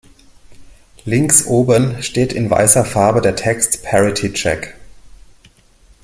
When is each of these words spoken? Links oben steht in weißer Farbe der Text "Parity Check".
Links 1.05 1.45
oben 1.45 2.01
steht 2.01 2.33
in 2.33 2.49
weißer 2.49 2.85
Farbe 2.85 3.21
der 3.21 3.35
Text 3.35 3.83
"Parity 3.83 4.33
Check". 4.33 4.75